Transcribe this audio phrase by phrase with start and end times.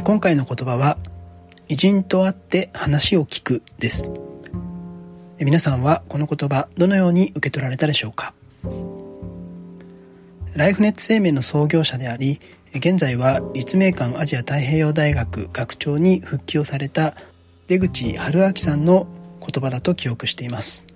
[0.00, 0.96] 今回の言葉は
[1.68, 4.10] 偉人と会って話を聞くです。
[5.38, 8.32] 皆さんはこの言葉どのように受け取られたでしょうか？
[10.54, 12.40] ライフネット生命の創業者であり
[12.74, 17.14] 現在は立命館アジア太平洋大学学長に復帰をされた
[17.68, 19.06] 出口春明さんの
[19.40, 20.86] 言葉だと記憶しています。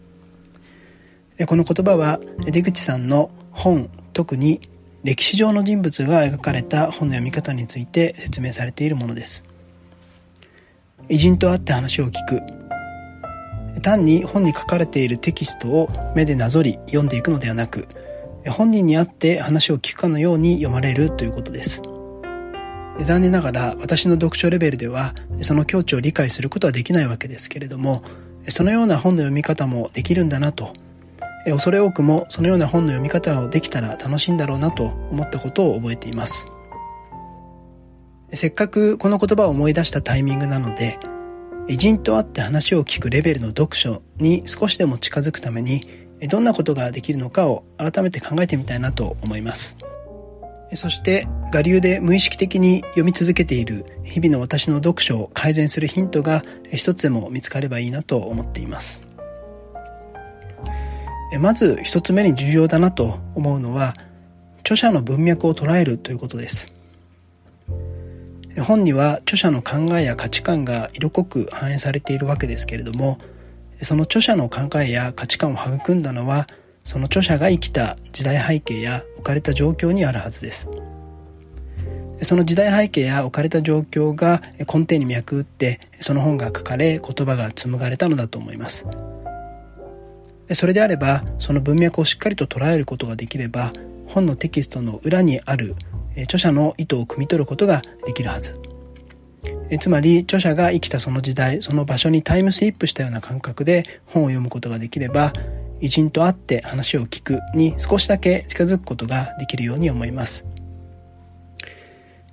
[1.47, 4.71] この言葉は出口さんの本特に
[5.07, 9.45] 歴史上の人物が描かれた本の読み方について説明されているものです。
[11.09, 12.41] 偉人と会って話を聞く。
[13.83, 17.87] 単に本に書かれているテキストを目でなぞり読んでいくのではなく
[18.49, 21.83] 本人に会って話を聞くかのように読まれるということです。
[23.01, 28.03] 残念ながら私の読書レベルではその境地を理解することはできないわけですけれども
[28.49, 30.73] そのような本の読み方もできるんだなと
[31.53, 36.47] 恐れ多くもそのような本の読み方をできたら楽しいんだろうなと思ったことを覚えています。
[38.33, 40.99] せっかくこの言葉を思い出したタイミングなので
[41.69, 49.77] 偉人と会って話を聞くレベルの読書に少しでも近づくためにどんなことができるのかを改めて考えてみたいなと思います。
[50.75, 59.06] そして我流で無意識的に読み続けている日々の私の読書を改善するヒントが一つでも見つかればいいなと思っています。
[61.41, 63.95] まず一つ目に重要だなと思うのは
[64.61, 66.73] 著者の文脈を捉えるということです。
[68.59, 73.19] 本には著者の考えや価値観が色濃く反映されているわけですけれども
[73.83, 76.47] その著者の考えや価値観を育んだのは
[76.83, 80.69] その著者が生きた時代背景や置かれた状況にあるはずです。
[82.23, 88.87] その時代背景や置かれた状況が根底に脈打ってその本が書かれ言葉が紡がれたのだと思います。
[90.53, 93.73] それであればその文脈をしっかりと捉えることができれば
[94.07, 95.75] 本のテキストの裏にある
[96.23, 98.61] 著者の意図を汲み取ることができるはず。
[99.81, 105.33] つまり著者が生きたその時代その場所にタイムスリップしたような感覚で本を読むことができれば
[105.81, 110.47] 偉人と会って話を聞くに少しだけ近づくことができるように思います。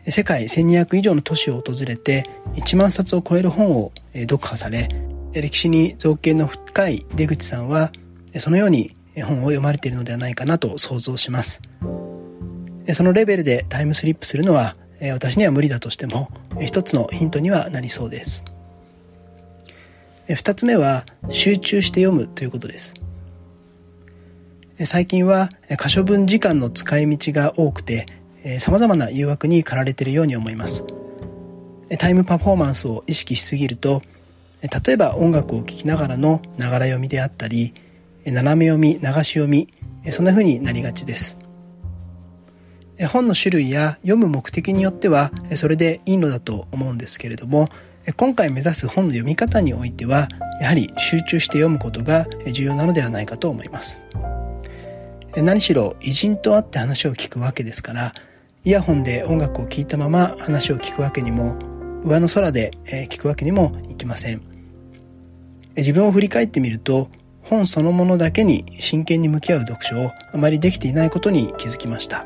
[0.07, 4.90] 世界1200以上の都市を訪れて1万冊を超える本を読破され
[5.31, 7.91] 歴史に造形の深い出口さんは
[8.39, 11.61] そのように本を読まれているのではないかなと想像します。
[12.94, 14.75] そのレベルでタイムスリップするのは
[15.11, 16.29] 私には無理だとしても
[16.61, 18.43] 一つのヒントにはなりそうです。
[20.27, 22.93] 二つ目は集中して読むということです。
[24.85, 28.07] 最近は可処分時間の使い道が多くて
[28.59, 30.83] 様々な誘惑に駆られているように思います。
[31.99, 34.01] タイムパフォーマンスを意識しすぎると
[34.61, 37.73] 例えば音楽を聴きながらのながら読みであったり
[38.25, 39.73] 斜め読み流し読み
[40.11, 41.38] そんな風になりがちです。
[43.11, 47.69] 本の種類や読む目的によってはそれでいいのだと思うんですけれども
[48.17, 50.28] 今回目指す本の読み方においては
[50.61, 54.01] やはり集中して読むことが重要なのではないかと思います。
[55.35, 58.13] 何しろ偉人と会って話を聞くわけですから
[58.63, 61.57] イヤホンで音楽を聴いたまま話を聞くわけにも
[62.03, 64.41] 上の空で聞くわけにもいきません。
[65.75, 67.09] 自分を振り返ってみると
[67.43, 72.25] 本そのものだけに真剣に向き合う読書をあまりできていないことに気づきました。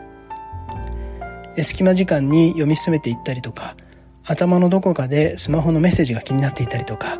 [1.64, 3.76] 隙間時間に読み進めていったりとか
[4.24, 7.20] 頭のどこかでスマホのメッセージが気になっていたりとか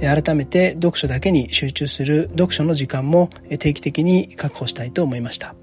[0.00, 5.54] 改めて読書だけに集中する読書の時間も定期的に確保したいと思いました。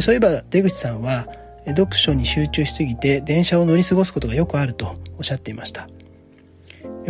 [0.00, 1.28] そういえば出口さんは
[1.66, 5.88] 読書に集中しすぎて電車を乗り過ごすことがよくあるとおっしゃっていました。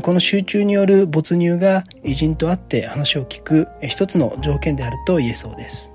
[0.00, 5.92] この集中による没入が偉人と会って話を聞く一つの条件であると言えそうです。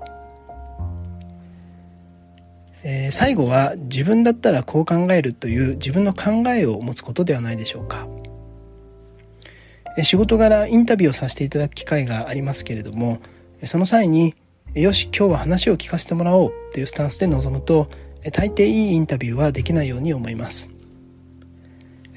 [2.84, 8.06] えー、最後は自分だったらこう考えるという自分の考えを持つことではないでしょうか、
[10.04, 13.18] 仕事柄インタビューをさせていただく機会がありますけれども
[13.64, 14.34] その際に
[14.74, 17.90] よし今日は話を聞かせてもらおうというスタンスで臨むと
[18.32, 20.68] 大抵いいインタビューはできないように思います。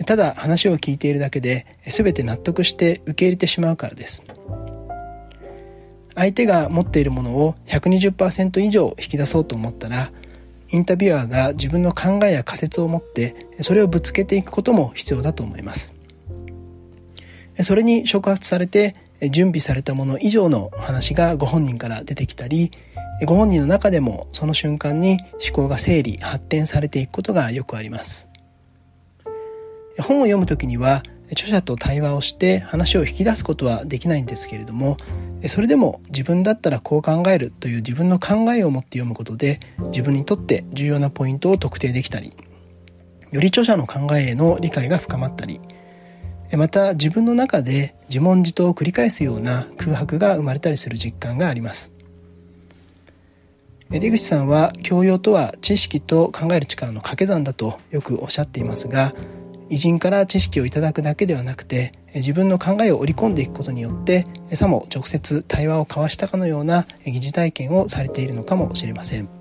[0.05, 4.23] ただ話を聞いているだけで全て納得して受け入れてしまうからです。
[6.15, 10.11] 相手が持っているものを120%以上引き出そうと思ったら
[10.69, 15.93] インタビュアーが自分の考えや仮説を持ってそれをぶつけていくことも必要だと思います。
[17.63, 18.95] それに触発されて
[19.29, 22.71] 準備されたもの以上の話がご本人から出てきたり
[23.25, 28.30] ご本人の中でもその瞬間に思考が整理発展されていくことがよくあります。
[30.01, 34.97] 本を読む時には著者と対話をして話を引き出すことはできないんですけれども
[35.47, 42.33] それでも自分だったらこう考えるという自分の考えを持って読むことで自分にとって重要なポイントを特定できたり
[43.31, 45.61] より著者の考えへの理解が深まったり
[46.57, 51.91] また自分の中で自問自答を繰り返すような空白が生まれたりする実感があります。
[53.89, 59.13] 出口さんは教養とは知識と考える力の掛け算だとよくおっしゃっていますが
[59.71, 69.40] 偉人から知識をいただくだけではなくて自分の考えを織り込んでいくことによってさも直接対話を交わしたかのような疑似体験をされているのかもしれません。